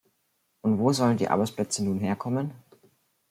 Und 0.61 0.79
wo 0.79 0.91
sollen 0.93 1.17
die 1.17 1.27
Arbeitsplätze 1.29 1.85
nun 1.85 1.99
herkommen? 1.99 2.55